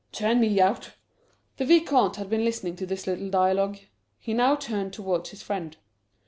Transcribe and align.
"Turn 0.11 0.39
me 0.39 0.59
out!" 0.59 0.93
The 1.57 1.65
Vicomte 1.65 2.15
had 2.15 2.27
been 2.27 2.43
listening 2.43 2.75
to 2.77 2.87
this 2.87 3.05
little 3.05 3.29
dialogue. 3.29 3.77
He 4.19 4.33
now 4.33 4.55
turned 4.55 4.93
towards 4.93 5.29
his 5.29 5.43
friend. 5.43 5.77